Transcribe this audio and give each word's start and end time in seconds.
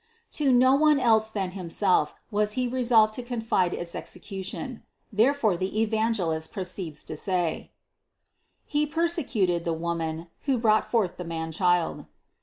To 0.31 0.51
no 0.51 0.73
one 0.73 0.99
else 0.99 1.29
than 1.29 1.51
himself 1.51 2.15
was 2.31 2.53
he 2.53 2.67
resolved 2.67 3.13
to 3.13 3.21
confide 3.21 3.71
its 3.75 3.93
execution. 3.93 4.81
Therefore 5.13 5.55
the 5.55 5.79
Evangelist 5.79 6.51
proceeds 6.51 7.03
to 7.03 7.15
say: 7.15 7.69
128. 8.71 8.79
"He 8.79 8.85
persecuted 8.87 9.63
the 9.63 9.73
Woman, 9.73 10.25
who 10.45 10.57
brought 10.57 10.89
forth 10.89 11.17
the 11.17 11.23
man 11.23 11.51
child." 11.51 12.07